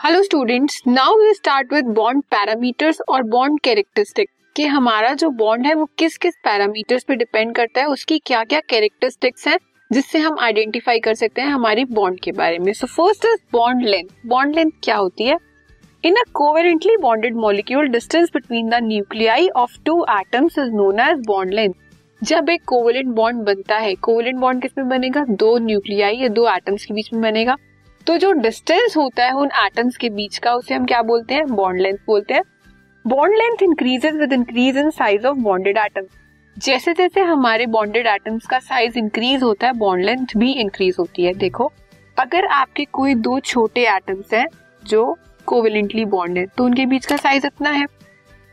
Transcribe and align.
Hello 0.00 0.22
students 0.22 0.80
now 0.86 1.16
we 1.16 1.32
start 1.34 1.72
with 1.72 1.86
bond 1.94 2.22
parameters 2.30 3.00
और 3.08 3.22
bond 3.22 3.58
characteristic 3.64 4.28
कि 4.56 4.66
हमारा 4.66 5.12
जो 5.14 5.28
बॉन्ड 5.30 5.66
है 5.66 5.74
वो 5.74 5.84
किस 5.98 6.16
किस 6.18 6.34
पैरामीटर्स 6.44 7.04
पे 7.04 7.16
डिपेंड 7.16 7.54
करता 7.56 7.80
है, 7.80 7.86
उसकी 7.86 8.18
क्या 8.26 8.42
क्या 8.44 8.60
कैरेक्टरिस्टिक्स 8.70 9.46
हैं, 9.48 9.58
जिससे 9.90 10.18
हम 10.18 10.38
आइडेंटिफाई 10.40 11.00
कर 11.00 11.14
सकते 11.14 11.42
हैं 11.42 11.48
हमारी 11.48 11.84
बॉन्ड 11.84 12.20
के 12.20 12.32
बारे 12.32 12.58
में। 12.58 12.72
So 12.72 12.86
first 12.86 13.24
is 13.24 13.38
bond 13.52 13.86
length 13.86 14.08
bond 14.26 14.56
length 14.56 14.70
क्या 14.84 14.96
होती 14.96 15.24
है? 15.24 15.36
In 16.04 16.16
a 16.16 16.24
covalently 16.34 16.96
bonded 16.96 17.36
molecule 17.36 17.88
distance 17.88 18.30
between 18.34 18.70
the 18.70 18.82
nuclei 18.84 19.48
of 19.48 19.78
two 19.86 20.04
atoms 20.10 20.58
is 20.58 20.70
known 20.74 21.00
as 21.10 21.26
bond 21.26 21.54
length 21.54 21.74
जब 22.22 22.48
एक 22.50 22.64
कोवेलेंट 22.68 23.14
बॉन्ड 23.16 23.44
बनता 23.44 23.76
है 23.78 23.94
कोवेलेंट 23.96 24.38
बॉन्ड 24.38 24.62
किसमें 24.62 24.88
बनेगा? 24.88 25.24
दो 25.24 25.56
न्यूक्लियाई 25.58 26.16
या 26.16 26.28
दो 26.30 26.48
एटम्स 26.50 26.84
के 26.84 26.94
बीच 26.94 27.12
में 27.12 27.22
बनेगा। 27.22 27.56
तो 28.06 28.16
जो 28.18 28.30
डिस्टेंस 28.32 28.96
होता 28.96 29.24
है 29.24 29.32
उन 29.32 29.50
एटम्स 29.56 29.96
के 29.96 30.08
बीच 30.10 30.38
का, 30.38 30.54
उसे 30.54 30.74
हम 30.74 30.86
क्या 30.86 31.00
बोलते 31.02 31.34
हैं? 31.34 31.46
बॉन्ड 31.46 31.80
लेंथ 31.80 31.98
बोलते 32.06 32.34
हैं। 32.34 32.42
Bond 33.04 33.36
length 33.36 33.62
increases 33.62 34.16
with 34.16 34.32
increase 34.32 34.76
in 34.78 34.90
size 34.90 35.26
of 35.26 35.36
bonded 35.38 35.78
atom 35.78 36.06
जैसे 36.56 36.92
जैसे 36.94 37.20
हमारे 37.22 37.66
बॉन्डेड 37.68 38.06
एटम्स 38.06 38.46
का 38.46 38.58
साइज़ 38.60 38.98
इंक्रीज 38.98 39.42
होता 39.42 39.66
है 39.66 39.72
बॉन्ड 39.74 40.04
लेंथ 40.04 40.36
भी 40.36 40.52
इंक्रीज 40.52 40.96
होती 40.98 41.24
है, 41.24 41.34
देखो। 41.34 41.70
अगर 42.16 42.46
आपके 42.46 42.84
कोई 42.84 43.14
दो 43.16 43.38
छोटे 43.40 43.86
एटम्स 43.88 44.34
हैं 44.34 44.46
जो 44.82 45.16
कोवेलेंटली 45.46 46.04
बॉन्ड 46.06 46.38
है 46.38 46.46
तो 46.48 46.64
उनके 46.64 46.86
बीच 46.86 47.06
का 47.06 47.16
साइज़ 47.16 47.46
इतना 47.46 47.70
है। 47.70 47.86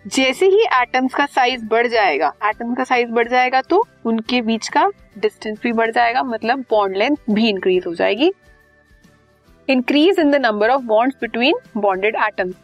जैसे 0.05 0.45
ही 0.47 0.63
एटम्स 0.73 1.13
का 1.13 1.25
साइज़ 1.27 1.65
बढ़ 1.65 1.87
जाएगा 1.87 2.33
एटम 2.45 2.73
का 2.73 2.83
साइज़ 2.83 3.09
बढ़ 3.11 3.27
जाएगा 3.27 3.61
तो 3.61 3.83
उनके 4.05 4.41
बीच 4.41 4.67
का 4.67 4.85
डिस्टेंस 5.17 5.59
भी 5.63 5.71
बढ़ 5.73 5.91
जाएगा 5.91 6.23
मतलब 6.25 6.63
बॉन्ड 6.71 6.97
लेंथ 6.97 7.15
भी 7.29 7.49
इंक्रीज 7.49 7.87
हो 7.87 7.93
जाएगी। 7.95 8.31
Increase 9.67 10.19
in 10.19 10.29
the 10.31 10.35
number 10.35 10.69
of 10.69 10.81
bond 10.85 11.13
between 11.21 11.55
bonded 11.77 12.15
atoms 12.17 12.55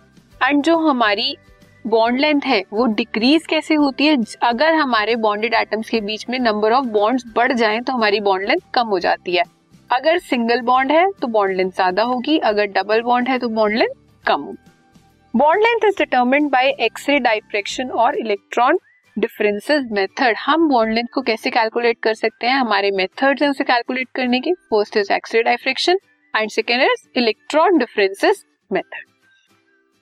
and 0.41 0.61
जो 0.63 0.77
हमारी 0.79 1.35
बॉन्ड 1.85 2.19
लेंथ 2.19 2.41
है, 2.45 2.63
वो 2.73 2.85
डिक्रीज 2.87 3.47
कैसे 3.47 3.75
होती 3.75 4.05
है? 4.05 4.17
अगर 4.43 4.73
हमारे 4.73 5.15
बॉन्डेड 5.17 5.53
एटम्स 5.53 5.89
के 5.89 5.99
बीच 6.01 6.25
में 6.29 6.37
नंबर 6.39 6.71
ऑफ़ 6.71 6.85
बॉन्ड्स 6.87 7.23
बढ़ 7.35 7.51
जाए 7.53 7.79
तो 7.79 7.93
हमारी 7.93 8.19
बॉन्ड 8.21 8.47
लेंथ 8.47 8.61
कम 8.73 8.87
हो 8.87 8.99
जाती 8.99 9.35
है। 9.35 9.43
अगर 9.89 10.19
सिंगल 10.19 10.61
बॉन्ड 10.61 10.91
है 10.91 11.05
तो 11.21 11.27
बॉन्ड 11.27 11.57
लेंथ 11.57 11.71
ज़्यादा 11.71 12.03
होगी। 12.03 12.37
अगर 12.41 12.67
डबल 12.73 13.01
बॉन्ड 13.01 13.29
है 13.29 13.38
तो 13.39 13.49
बॉन्ड 13.49 13.77
लेंथ 13.77 13.93
कम 14.25 14.41
होगी 14.41 14.57
bond 15.33 15.63
length 15.63 15.88
is 15.88 15.97
determined 15.97 16.51
by 16.51 16.69
X ray 16.81 17.19
diffraction 17.19 17.89
और 17.91 18.17
इलेक्ट्रॉन 18.17 18.79
डिफरेंसेस 19.17 19.83
मेथड 19.91 20.35
हम 20.38 20.67
बॉन्ड 20.69 20.93
लेंथ 20.93 21.07
को 21.13 21.21
कैसे 21.21 21.49
कैलकुलेट 21.49 21.99
कर 22.03 22.13
सकते 22.13 22.47
हैं? 22.47 22.55
हमारे 22.55 22.91
मेथड्स 22.93 23.41
हैं 23.41 23.49
उसे 23.49 23.63
कैलकुलेट 23.63 24.07
करने 24.15 24.39
के। 24.39 24.53
First 24.53 24.97
is 24.97 25.13
X ray 25.13 25.43
diffraction 25.43 25.99
and 26.35 26.49
second 26.49 26.81
is 26.81 27.07
electron 27.15 27.77
differences 27.77 28.45
method 28.71 29.11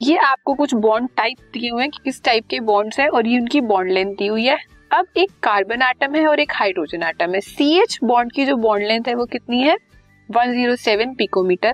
ये 0.01 0.17
आपको 0.17 0.53
कुछ 0.53 0.73
बॉन्ड 0.73 1.09
टाइप 1.17 1.37
दिए 1.53 1.69
हुए 1.69 1.81
हैं 1.81 1.89
कि 1.91 1.99
किस 2.03 2.23
टाइप 2.23 2.45
के 2.49 2.59
बॉन्ड्स 2.59 2.99
है 2.99 3.07
और 3.09 3.27
ये 3.27 3.39
उनकी 3.39 3.61
बॉन्ड 3.61 3.91
लेंथ 3.91 4.15
दी 4.15 4.27
हुई 4.27 4.45
है। 4.45 4.57
अब 4.91 5.07
एक 5.17 5.31
कार्बन 5.43 5.81
एटम 5.81 6.15
है 6.15 6.25
और 6.27 6.39
एक 6.39 6.51
हाइड्रोजन 6.53 7.03
एटम 7.03 7.33
है। 7.33 7.39
सी 7.41 7.79
एच 7.79 7.99
बॉन्ड 8.03 8.31
की 8.31 8.45
जो 8.45 8.55
बॉन्ड 8.55 8.87
लेंथ 8.87 9.07
है 9.07 9.13
वो 9.15 9.25
कितनी 9.25 9.61
है? 9.61 9.75
107 10.29 11.15
पिकोमीटर 11.17 11.73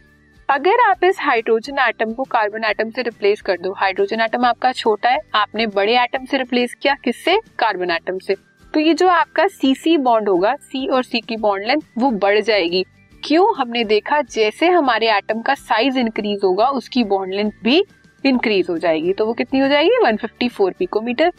अगर 0.50 0.80
आप 0.90 1.04
इस 1.04 1.20
हाइड्रोजन 1.20 1.80
एटम 1.80 2.14
को 2.14 2.24
कार्बन 2.24 2.64
एटम 2.64 2.90
से 2.90 3.02
रिप्लेस 3.02 3.42
कर 3.42 3.58
दो। 3.58 3.74
हाइड्रोजन 3.74 4.22
एटम 4.22 4.46
आपका 4.46 4.72
छोटा 4.72 5.10
है। 5.10 5.20
आपने 5.36 5.68
बड़े 5.68 5.98
एटम 6.00 6.26
से 6.26 6.38
रिप्लेस 6.38 6.76
किया। 6.82 6.96
किससे? 7.04 7.40
कार्बन 7.60 7.92
एटम 7.92 8.20
से। 8.20 8.36
तो 8.74 8.80
ये 8.80 8.94
जो 8.94 9.08
आपका 9.08 9.48
सी 9.48 9.74
सी 9.76 9.98
बॉन्ड 9.98 10.30
होगा 10.30 10.56
सी 10.56 10.88
और 10.88 11.04
सी 11.04 11.22
की 11.22 11.38
बॉन्ड 11.38 11.68
लेंथ 11.68 11.82
वो 11.98 12.12
बढ़ 12.12 12.40
जाएगी। 12.40 12.86
क्यों? 13.28 13.46
हमने 13.56 13.84
देखा 13.84 14.22
जैसे 14.24 14.68
हमारे 14.68 15.08
एटम 15.12 15.42
का 15.42 15.54
साइज़ 15.54 15.98
इंक्रीज 16.00 16.40
होगा, 16.44 16.68
उसकी 16.70 17.04
बॉन्ड 17.04 17.34
लेंथ 17.34 17.52
भी 17.64 17.84
इंक्रीज 18.24 18.70
हो 18.70 18.78
जाएगी। 18.78 19.14
तो 19.14 19.26
वो 19.26 19.34
कितनी 19.34 19.60
हो 19.60 19.68
जाएगी? 19.68 19.98
154 20.04 20.74
पिकोमीटर 20.80 21.32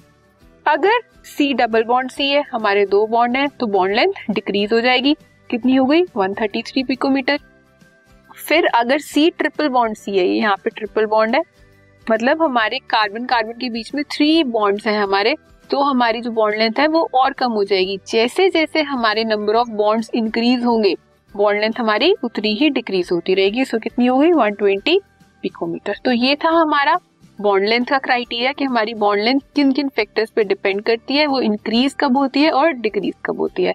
अगर 0.66 1.00
सी 1.26 1.52
डबल 1.54 1.84
बॉन्ड 1.84 2.10
सी 2.10 2.28
है, 2.28 2.42
हमारे 2.52 2.84
दो 2.86 3.06
बॉन्ड 3.06 3.36
है 3.36 3.46
तो 3.60 3.66
बॉन्ड 3.66 3.96
लेंथ 3.96 4.12
डिक्रीज 4.30 4.72
हो 4.72 4.80
जाएगी। 4.80 5.14
कितनी 5.50 5.76
हो 5.76 5.86
गई? 5.86 6.04
133 6.16 6.82
पिकोमीटर 6.82 7.38
फिर 8.38 8.66
अगर 8.66 8.98
सी 8.98 9.28
ट्रिपल 9.30 9.68
बॉन्ड 9.68 9.96
सी 9.96 10.18
है 10.18 10.26
यहाँ 10.26 10.56
पे 10.56 10.70
ट्रिपल 10.70 11.06
बॉन्ड 11.06 11.36
है 11.36 11.42
मतलब 12.06 12.42
हमारे 12.42 12.78
कार्बन 12.90 13.24
कार्बन 13.26 13.58
के 13.60 13.70
बीच 13.70 13.94
में 13.94 14.04
थ्री 14.10 14.44
बॉन्ड्स 14.44 14.86
हैं 14.86 14.98
हमारे 14.98 15.36
तो 15.70 15.82
हमारी 15.82 16.20
जो 16.20 16.30
बॉन्ड 16.30 16.58
लेंथ 16.58 16.78
है, 16.80 16.86
वो 16.86 17.08
और 17.14 17.32
कम 17.32 17.52
हो 17.52 17.64
जाएगी। 17.64 17.98
जैसे 18.08 18.48
जैसे 18.50 18.82
हमारे 18.84 19.24
नंबर 19.24 19.54
ऑफ़ 19.54 19.70
बॉन्ड्स 19.70 20.10
इंक्रीज 20.14 20.64
होंगे 20.64 20.96
बॉन्ड 21.34 21.60
लेंथ 21.60 21.72
हमारी 21.78 22.14
उतनी 22.24 22.54
ही 22.54 22.70
डिक्रीज 22.70 23.08
होती 23.12 23.34
रहेगी। 23.34 23.64
सो 23.64 23.78
कितनी 23.78 24.06
हो 24.06 24.18
गई? 24.18 24.30
120 24.32 24.98
पिकोमीटर 25.44 25.96
तो 26.04 26.12
ये 26.12 26.36
था 26.44 26.50
हमारा 26.50 26.98
बॉन्ड 27.38 27.68
लेंथ 27.68 27.84
का 27.86 27.98
क्राइटेरिया 27.98 28.52
कि 28.52 28.64
हमारी 28.64 28.94
बॉन्ड 28.96 29.24
लेंथ 29.24 29.40
किन 29.56 29.72
किन 29.72 29.88
फैक्टर्स 29.88 30.30
पे 30.30 30.44
डिपेंड 30.44 30.82
करती 30.82 31.16
है, 31.16 31.26
वो 31.26 31.40
इंक्रीज 31.40 31.94
कब 32.00 32.16
होती 32.16 32.42
है 32.42 32.50
और 32.52 32.72
डिक्रीज 32.72 33.14
कब 33.26 33.40
होती 33.40 33.64
है। 33.64 33.74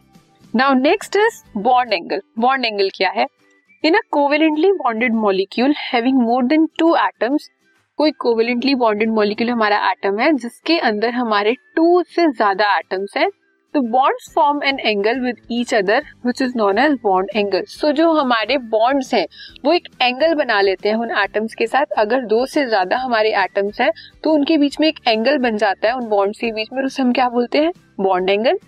Now 0.53 0.73
next 0.73 1.15
is 1.17 1.41
bond 1.59 1.93
angle 1.93 2.21
bond 2.39 2.65
angle 2.65 2.89
क्या 2.95 3.09
है? 3.11 3.25
In 3.83 3.95
a 3.95 3.99
covalently 4.11 4.71
bonded 4.73 5.13
molecule 5.15 5.73
having 5.81 6.21
more 6.21 6.43
than 6.45 6.67
two 6.79 6.95
atoms 6.97 7.49
कोई 7.99 8.11
कोवेलेंटली 8.19 8.75
बॉन्डेड 8.75 9.09
मॉलिक्यूल 9.11 9.49
हमारा 9.49 9.77
एटम 9.89 10.19
है, 10.19 10.31
जिसके 10.33 10.77
अंदर 10.81 11.09
हमारे 11.13 11.53
टू 11.75 12.03
से 12.05 12.27
ज़्यादा 12.27 12.77
एटम्स 12.77 13.17
है 13.17 13.27
तो 13.73 13.81
bonds 13.83 14.29
form 14.33 14.61
an 14.63 14.79
angle 14.79 15.19
with 15.19 15.35
each 15.51 15.73
other 15.73 16.03
which 16.25 16.41
is 16.41 16.53
known 16.57 16.77
as 16.79 16.91
bond 17.03 17.29
angle 17.35 17.61
so 17.67 17.91
जो 17.91 18.11
हमारे 18.11 18.57
बॉन्ड्स 18.69 19.13
हैं, 19.13 19.25
वो 19.65 19.73
एक 19.73 19.87
एंगल 20.01 20.33
बना 20.35 20.59
लेते 20.61 20.89
हैं 20.89 20.95
उन 20.95 21.11
एटम्स 21.19 21.55
के 21.55 21.67
साथ। 21.67 21.93
अगर 21.97 22.25
दो 22.25 22.45
से 22.45 22.65
ज़्यादा 22.65 22.97
हमारे 22.97 23.33
एटम्स 23.43 23.81
हैं 23.81 23.91
तो 24.23 24.33
उनके 24.33 24.57
बीच 24.57 24.79
में 24.79 24.87
एक 24.87 24.99
एंगल 25.07 25.37
बन 25.39 25.57
जाता 25.57 25.87
है 25.87 25.95
उन 25.95 26.07
बॉन्ड्स 26.09 26.39
के 26.39 26.51
बीच 26.51 26.69
में। 26.73 26.83
उसे 26.83 27.01
हम 27.03 27.13
क्या 27.13 27.29
बोलते 27.29 27.57
हैं? 27.57 27.71
Bond 27.99 28.29
angle 28.29 28.59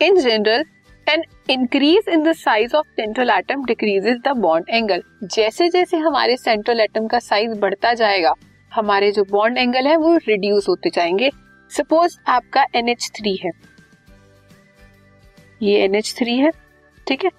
in 0.00 0.16
general 0.18 0.64
an 1.06 1.22
increase 1.50 2.08
in 2.08 2.22
the 2.22 2.32
size 2.34 2.74
of 2.76 2.86
central 2.96 3.30
atom 3.30 3.64
decreases 3.66 4.18
the 4.24 4.36
bond 4.38 4.68
angle 4.70 5.02
जैसे 5.24 5.68
जैसे 5.68 5.96
हमारे 5.98 6.36
सेंट्रल 6.36 6.80
एटम 6.80 7.06
का 7.06 7.18
साइज़ 7.20 7.58
बढ़ता 7.60 7.92
जाएगा, 7.94 8.34
हमारे 8.72 9.10
जो 9.12 9.24
बॉन्ड 9.30 9.58
एंगल 9.58 9.86
है, 9.86 9.96
वो 9.96 10.16
रिड्यूस 10.18 10.68
होते 10.68 10.90
जाएँगे। 10.90 11.30
सपोज़ 11.70 12.18
आपका 12.28 12.64
एन 12.74 12.88
एच 12.88 13.10
थ्री 13.16 13.34
है। 13.36 13.50
ये 15.60 15.78
एन 15.84 15.94
एच 15.94 16.14
थ्री 16.18 16.36
है, 16.38 16.50
ठीक 17.06 17.24
है? 17.24 17.30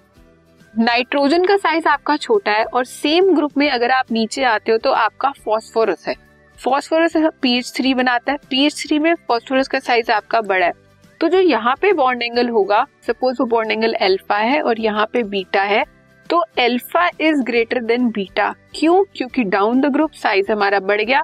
नाइट्रोजन 0.74 1.44
का 1.44 1.56
साइज़ 1.56 1.88
आपका 1.88 2.16
छोटा 2.16 2.52
है 2.52 2.64
और 2.64 2.84
सेम 2.84 3.34
ग्रुप 3.34 3.56
में 3.58 3.68
अगर 3.70 3.90
आप 3.90 4.12
नीचे 4.12 4.42
आते 4.44 4.72
हो 4.72 4.78
तो 4.78 4.90
आपका 4.92 5.30
फॉस्फोरस 5.44 6.04
है। 6.08 6.14
फॉस्फोरस 6.58 7.12
पीएच 7.42 7.72
थ्री 7.76 7.94
बनाता 7.94 8.32
है। 8.32 8.38
पीएच 8.50 8.74
थ्री 8.78 8.98
में 8.98 9.14
फॉस्फोरस 9.28 9.68
का 9.68 9.78
साइज़ 9.78 10.10
आपका 10.12 10.40
बड़ा 10.42 10.66
है। 10.66 10.72
तो 11.20 11.28
जो 11.28 11.40
यहाँ 11.40 11.74
पे 11.80 11.92
बॉन्ड 11.92 12.22
एंगल 12.22 12.48
होगा 12.48 12.86
सपोज़ 13.06 13.36
वो 13.40 13.46
बॉन्ड 13.46 13.70
एंगल 13.70 13.94
एल्फा 14.00 14.36
है 14.36 14.60
और 14.62 14.80
यहाँ 14.80 15.06
पे 15.12 15.22
बीटा 15.24 15.62
है 15.62 15.84
तो 16.30 16.42
alpha 16.58 17.08
is 17.20 17.42
greater 17.42 17.80
than 17.80 18.08
beta 18.10 18.54
क्यों? 18.74 19.02
क्योंकि 19.16 19.44
डाउन 19.44 19.80
द 19.80 19.92
ग्रुप 19.92 20.12
साइज़ 20.12 20.52
हमारा 20.52 20.80
बढ़ 20.80 21.00
गया। 21.00 21.22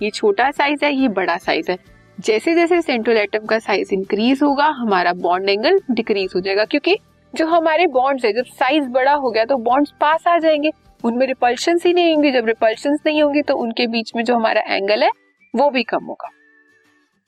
ये 0.00 0.10
छोटा 0.10 0.50
साइज़ 0.50 0.84
है, 0.84 0.94
ये 0.94 1.08
बड़ा 1.10 1.36
साइज़ 1.38 1.70
है। 1.70 1.78
जैसे 2.20 2.54
जैसे 2.54 2.80
सेंट्रल 2.82 3.16
एटम 3.16 3.44
का 3.46 3.58
साइज़ 3.58 3.92
इंक्रीज 3.94 4.42
होगा, 4.42 4.64
हमारा 4.76 5.12
बॉन्ड 5.12 5.48
एंगल 5.48 5.78
डिक्रीज 5.90 6.32
हो 6.34 6.40
जाएगा, 6.40 6.64
क्योंकि 6.64 6.96
जो 7.34 7.46
हमारे 7.46 7.86
बॉन्ड्स 7.88 8.24
है, 8.24 8.32
जब 8.32 8.44
साइज़ 8.44 8.88
बड़ा 8.88 9.12
हो 9.14 9.30
गया 9.30 9.44
तो 9.44 9.56
बॉन्ड्स 9.58 9.92
पास 10.00 10.26
आ 10.28 10.38
जाएँगे। 10.38 10.70
उनमें 11.04 11.26
रिपल्शन 11.26 11.78
ही 11.86 11.92
नहीं 11.92 12.14
होंगे। 12.14 12.30
जब 12.32 12.46
रिपल्शन 12.46 12.98
नहीं 13.06 13.22
होंगे 13.22 13.42
तो 13.42 13.56
उनके 13.56 13.86
बीच 13.86 14.12
में 14.16 14.22
जो 14.24 14.34
हमारा 14.36 14.62
एंगल 14.66 15.02
है, 15.02 15.10
वो 15.54 15.70
भी 15.70 15.82
कम 15.82 16.04
होगा। 16.04 16.30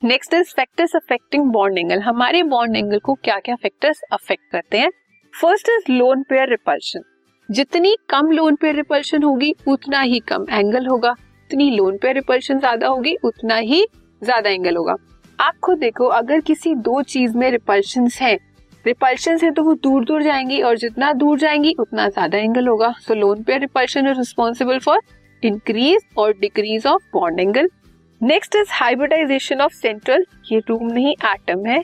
Next 0.01 0.33
is 0.33 0.53
factors 0.55 0.95
affecting 0.95 1.45
bond 1.51 1.77
angle 1.77 2.01
हमारे 2.01 2.43
बॉन्ड 2.45 2.75
एंगल 2.75 2.99
को 2.99 3.13
क्या 3.15 3.39
क्या 3.39 3.55
फैक्टर्स 3.55 4.01
अफेक्ट 4.11 4.51
करते 4.51 4.77
हैं? 4.77 4.91
First 5.33 5.69
is 5.69 5.91
lone 5.91 6.23
pair 6.23 6.49
repulsion 6.49 7.03
जितनी 7.49 7.95
कम 8.09 8.31
लोन 8.31 8.55
पेयर 8.55 8.75
रिपल्शन 8.75 9.23
होगी, 9.23 9.55
उतना 9.67 10.01
ही 10.01 10.19
कम 10.21 10.45
एंगल 10.51 10.87
होगा। 10.87 11.11
जितनी 11.11 11.69
लोन 11.71 11.97
पेयर 11.97 12.15
रिपल्शन 12.15 12.59
ज़्यादा 12.59 12.87
होगी, 12.87 13.15
उतना 13.23 13.55
ही 13.55 13.85
ज़्यादा 14.23 14.49
एंगल 14.49 14.75
होगा। 14.77 14.95
आप 15.39 15.53
खुद 15.63 15.77
देखो, 15.79 16.07
अगर 16.07 16.39
किसी 16.41 16.73
दो 16.77 17.01
चीज़ 17.03 17.37
में 17.37 17.49
रिपल्शन 17.51 18.07
है 18.21 18.37
रिपल्शन 18.85 19.37
है 19.43 19.49
तो 19.51 19.63
वो 19.63 19.73
दूर 19.75 20.05
दूर 20.05 20.23
जाएँगी 20.23 20.61
और 20.61 20.77
जितना 20.77 21.11
दूर 21.13 21.39
जाएँगी, 21.39 21.73
उतना 21.79 22.07
ज़्यादा 22.09 22.37
एंगल 22.37 22.67
होगा। 22.67 22.93
So 23.01 23.13
lone 23.13 23.43
pair 23.43 23.59
repulsion 23.59 24.07
is 24.07 24.17
responsible 24.17 24.79
for 24.79 24.99
increase 25.43 26.01
और 26.17 26.33
decrease 26.39 26.87
of 26.87 27.03
bond 27.13 27.39
angle 27.39 27.69
next 28.21 28.55
is 28.55 28.69
hybridization 28.71 29.61
of 29.61 29.73
central 29.73 30.25
ये 30.51 30.59
रूम 30.69 30.85
नहीं 30.85 31.13
एटम 31.25 31.65
है। 31.65 31.83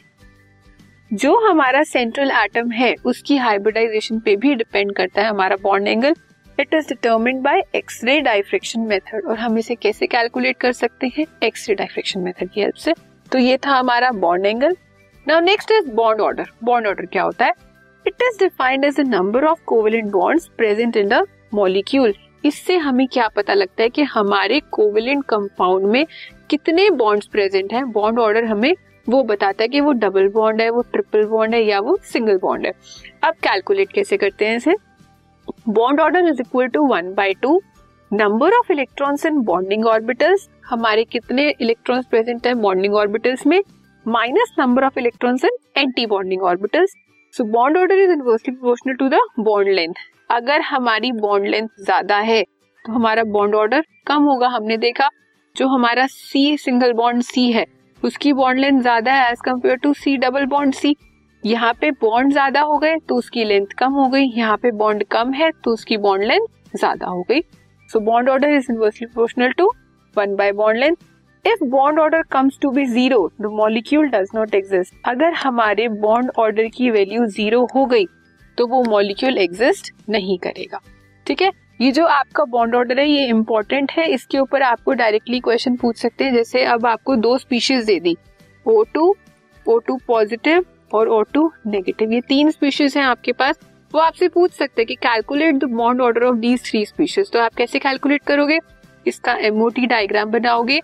जो 1.12 1.36
हमारा 1.42 1.84
सेंट्रल 1.86 2.32
एटम 2.34 2.72
है, 2.72 2.94
उसकी 3.06 3.38
हाइब्रिडाइजेशन 3.38 4.20
पे 4.20 4.36
भी 4.36 4.54
डिपेंड 4.56 4.94
करता 4.96 5.22
है 5.22 5.30
हमारा 5.30 5.56
bond 5.62 5.88
angle 5.88 6.16
it 6.60 6.74
is 6.74 6.88
determined 6.88 7.42
by 7.42 7.62
X ray 7.76 8.20
diffraction 8.22 8.82
method 8.82 9.26
और 9.28 9.38
हम 9.40 9.58
इसे 9.58 9.76
कैसे 9.76 10.08
कैलकुलेट 10.08 10.58
कर 10.58 10.72
सकते 10.72 11.08
हैं? 11.18 11.26
एक्सरे 11.44 11.76
डाइफ्रेक्शन 11.76 12.20
मेथड 12.20 12.50
की 12.50 12.62
हेल्प 12.62 12.76
से। 12.76 12.94
तो 13.32 13.38
ये 13.38 13.58
था 13.58 13.72
हमारा 13.72 14.12
bond 14.12 14.46
angle 14.46 14.76
now 15.28 15.40
next 15.40 15.72
is 15.72 15.90
bond 15.90 16.22
order 16.22 16.50
bond 16.64 16.88
order 16.88 17.06
क्या 17.06 17.24
होता 17.24 17.46
है? 17.46 17.54
It 18.06 18.22
is 18.22 18.40
defined 18.40 18.86
as 18.86 19.00
the 19.00 19.08
number 19.08 19.46
of 19.46 19.60
covalent 19.66 20.12
bonds 20.12 20.48
present 20.58 20.98
in 20.98 21.08
the 21.08 21.26
molecule 21.54 22.14
इससे 22.46 22.78
हमें 22.78 23.08
क्या 23.08 23.28
पता 23.28 23.54
लगता 23.54 23.84
है 23.84 23.90
कि 23.90 24.04
हमारे 24.04 24.60
कोविलेंट 24.72 25.24
कंपाउंड 25.26 25.86
में 25.86 26.06
कितने 26.50 26.90
बॉन्ड्स 26.90 27.28
प्रेजेंट 27.28 27.74
हैं? 27.74 27.92
बॉन्ड 27.92 28.20
ऑर्डर 28.20 28.46
हमें 28.46 28.74
वो 29.10 29.24
बताता 29.24 29.64
है 29.64 29.68
कि 29.68 29.82
वो 29.82 29.92
डबल 29.94 30.28
बॉन्ड 30.28 30.62
है, 30.62 30.70
वो 30.70 30.82
ट्रिपल 30.82 31.26
बॉन्ड 31.26 31.56
है 31.56 31.64
या 31.64 31.80
वो 31.80 31.98
सिंगल 32.04 32.38
बॉन्ड 32.38 32.66
है। 32.66 32.74
अब 33.24 33.34
कैलकुलेट 33.44 33.92
कैसे 33.92 34.18
करते 34.18 34.48
हैं 34.48 34.58
इसे? 34.58 34.76
Bond 35.70 36.00
order 36.00 36.28
is 36.28 36.42
equal 36.42 36.68
to 36.68 36.86
one 36.88 37.14
by 37.14 37.34
two. 37.42 37.60
Number 38.12 38.54
of 38.54 38.72
electrons 38.72 39.26
in 39.26 39.42
bonding 39.44 39.86
orbitals, 39.88 40.48
हमारे 40.66 41.04
कितने 41.06 41.50
इलेक्ट्रॉन्स 41.52 42.06
प्रेजेंट 42.06 42.48
है 42.48 42.54
बॉन्डिंग 42.58 42.96
ऑर्बिटल्स 42.96 43.46
में? 43.48 43.62
Minus 44.06 44.54
number 44.60 44.84
of 44.84 45.00
electrons 45.00 45.46
in 45.46 45.58
anti 45.78 46.06
bonding 46.08 46.44
orbitals. 46.44 46.94
So 47.34 47.44
bond 47.52 47.78
order 47.78 48.00
is 48.00 48.12
inversely 48.12 48.54
proportional 48.54 48.96
to 48.96 49.10
the 49.10 49.20
bond 49.40 49.70
length 49.70 49.94
अगर 50.32 50.62
हमारी 50.62 51.12
bond 51.14 51.48
length 51.48 51.68
ज़्यादा 51.80 52.18
है 52.20 52.44
तो 52.44 52.94
हमारा 52.94 53.24
बॉन्ड 53.26 53.56
ऑर्डर 53.56 53.84
कम 54.08 54.24
होगा, 54.24 54.48
हमने 54.48 54.78
देखा। 54.80 55.10
जो 55.56 55.68
हमारा 55.68 56.06
सी 56.08 56.58
सिंगल 56.58 56.94
बॉन्ड 56.94 57.22
सी 57.24 57.52
है, 57.52 57.66
उसकी 58.02 58.34
बॉन्ड 58.34 58.60
लेंथ 58.60 58.82
ज़्यादा 58.82 59.14
है 59.14 59.32
as 59.32 59.40
compare 59.46 59.78
to 59.78 59.94
C 59.96 60.16
double 60.18 60.46
bond 60.48 60.74
C 60.74 60.96
यहाँ 61.44 61.74
पे 61.74 61.92
बॉन्ड 61.94 62.32
ज़्यादा 62.32 62.62
हो 62.62 62.78
गए 62.78 62.96
तो 63.10 63.16
उसकी 63.16 63.44
लेंथ 63.44 63.74
कम 63.78 63.94
हो 63.94 64.08
गई। 64.10 64.26
यहाँ 64.28 64.58
पे 64.58 64.72
बॉन्ड 64.74 65.04
कम 65.12 65.32
है 65.34 65.50
तो 65.64 65.74
उसकी 65.74 65.98
बॉन्ड 66.00 66.24
लेंथ 66.24 66.48
ज़्यादा 66.76 67.08
हो 67.08 67.22
गई। 67.30 67.42
So 67.90 68.00
bond 68.02 68.30
order 68.30 68.50
is 68.50 68.72
inversely 68.72 69.06
proportional 69.06 69.52
to 69.52 69.72
one 70.16 70.36
by 70.36 70.52
bond 70.54 70.80
length 70.80 70.96
if 71.46 71.64
bond 71.66 72.00
order 72.00 72.22
comes 72.32 72.58
to 72.62 72.72
be 72.72 72.86
zero 72.88 73.30
the 73.42 73.52
molecule 73.54 74.08
does 74.10 74.30
not 74.36 74.56
exist 74.56 74.94
अगर 75.06 75.34
हमारे 75.36 75.88
बॉन्ड 76.00 76.32
ऑर्डर 76.40 76.68
की 76.68 76.90
वैल्यू 76.92 77.26
ज़ीरो 77.28 77.66
हो 77.76 77.86
गई 77.86 78.06
तो 78.58 78.68
वो 78.68 78.84
मॉलिक्यूल 78.84 79.38
एग्जिस्ट 79.38 79.92
नहीं 80.10 80.38
करेगा। 80.40 80.80
ठीक 81.28 81.42
है? 81.42 81.52
ये 81.82 81.92
जो 81.92 82.06
आपका 82.08 82.44
बॉन्ड 82.46 82.76
ऑर्डर 82.76 83.00
है, 83.00 83.08
ये 83.08 83.26
इंपॉर्टेंट 83.28 83.92
है। 83.92 84.08
इसके 84.12 84.40
ऊपर 84.40 84.62
आपको 84.64 84.94
डायरेक्टली 84.94 85.40
क्वेश्चन 85.40 85.76
पूछ 85.76 85.98
सकते 85.98 86.24
हैं। 86.24 86.34
जैसे 86.34 86.64
अब 86.66 86.86
आपको 86.86 87.16
दो 87.18 87.38
स्पीशीज 87.38 87.86
दे 87.86 88.00
दी। 88.00 88.16
O 88.66 88.84
two 88.94 89.16
O 89.66 89.78
two 89.80 89.98
positive 90.08 90.66
और 90.94 91.08
ओ 91.08 91.22
टू 91.34 91.52
नेगेटिव 91.68 92.14
ये 92.14 92.22
तीन 92.22 92.52
स्पीशीज 92.52 92.98
हैं 92.98 93.04
आपके 93.04 93.32
पास। 93.32 93.60
वो 93.92 94.00
आपसे 94.02 94.28
पूछ 94.28 94.52
सकते 94.52 94.82
हैं 94.82 94.88
कि 94.88 94.96
calculate 94.98 95.56
the 95.56 95.64
bond 95.66 96.02
order 96.02 96.24
of 96.24 96.36
these 96.38 96.64
three 96.66 96.86
species 96.86 97.32
तो 97.32 97.40
आप 97.40 97.54
कैसे 97.54 97.80
कैलकुलेट 97.80 98.24
करोगे? 98.24 98.60
इसका 99.06 99.34
एमओटी 99.38 99.86
डायग्राम 99.86 100.32
बनाओगे। 100.32 100.80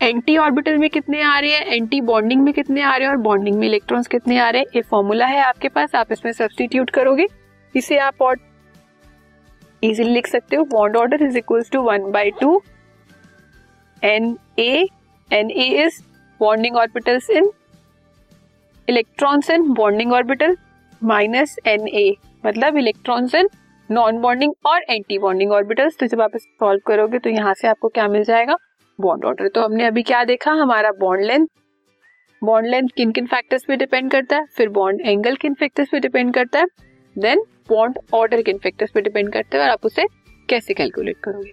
एंटी 0.00 0.36
ऑर्बिटल 0.36 0.78
में 0.78 0.88
कितने 0.90 1.22
आ 1.22 1.38
रहे 1.38 1.50
हैं? 1.50 1.66
एंटी 1.66 2.00
बॉन्डिंग 2.00 2.42
में 2.42 2.52
कितने 2.54 2.82
आ 2.82 2.96
रहे 2.96 3.06
हैं? 3.06 3.14
और 3.14 3.20
बॉन्डिंग 3.22 3.56
में 3.58 3.66
इलेक्ट्रॉन्स 3.66 4.06
कितने 4.06 4.38
आ 4.38 4.48
रहे 4.50 4.60
हैं? 4.60 4.68
ये 4.76 4.82
फॉर्मूला 4.82 5.26
है 5.26 5.40
आपके 5.40 5.68
पास। 5.68 5.94
आप 5.94 6.12
इसमें 6.12 6.32
सब्सटीट्यूट 6.32 6.90
करोगे। 6.90 7.26
इसे 7.74 7.98
आप 7.98 8.22
और 8.22 8.38
इजीली 9.82 10.10
लिख 10.10 10.26
सकते 10.26 10.56
हो। 10.56 10.64
Bond 10.66 10.96
order 10.96 11.22
is 11.22 11.38
equal 11.38 11.62
to 11.72 11.82
one 11.82 12.10
by 12.12 12.30
two 12.40 12.60
N 14.02 14.36
A 14.58 14.86
N 15.30 15.50
A 15.50 15.66
is 15.84 16.02
bonding 16.40 16.76
orbitals 16.76 17.30
in 17.30 17.50
electrons 18.90 19.50
in 19.50 19.72
bonding 19.74 20.12
orbital 20.12 20.56
minus 21.02 21.56
N 21.66 21.88
A 21.88 22.12
मतलब 22.46 22.76
इलेक्ट्रॉन्स 22.78 23.34
इन 23.34 23.48
नॉन 23.90 24.18
बॉन्डिंग 24.20 24.52
और 24.66 24.82
एंटी 24.90 25.18
बॉन्डिंग 25.18 25.52
ऑर्बिटल्स 25.52 25.96
तो 26.00 26.06
जब 26.06 26.20
आप 26.20 26.36
इसे 26.36 26.50
solve 26.50 26.80
करोगे 26.86 27.18
तो 27.18 27.30
यहाँ 27.30 27.54
से 27.54 27.68
आपको 27.68 27.88
क्या 27.88 28.08
मिल 28.08 28.24
जाएगा? 28.24 28.56
बॉन्ड 28.98 29.24
ऑर्डर 29.24 29.48
तो 29.48 29.60
हमने 29.60 29.84
अभी 29.84 30.02
क्या 30.02 30.22
देखा? 30.24 30.52
हमारा 30.52 30.90
बॉन्ड 31.00 31.24
लेंथ 31.24 31.46
बॉन्ड 32.42 32.68
लेंथ 32.68 32.88
किन 32.96 33.10
किन 33.12 33.26
फैक्टर्स 33.26 33.64
पे 33.64 33.76
डिपेंड 33.76 34.10
करता 34.10 34.36
है? 34.36 34.44
फिर 34.56 34.68
बॉन्ड 34.68 35.00
एंगल 35.00 35.36
किन 35.36 35.54
फैक्टर्स 35.54 35.88
पे 35.92 36.00
डिपेंड 36.00 36.32
करता 36.34 36.58
है? 36.58 36.66
देन 37.16 37.42
बॉन्ड 37.68 37.98
ऑर्डर 38.14 38.42
किन 38.42 38.58
फैक्टर्स 38.58 38.90
पे 38.90 39.00
डिपेंड 39.00 39.32
करता 39.32 39.58
है? 39.58 39.64
और 39.64 39.70
आप 39.70 39.86
उसे 39.86 40.06
कैसे 40.48 40.74
कैलकुलेट 40.74 41.16
करोगे? 41.24 41.52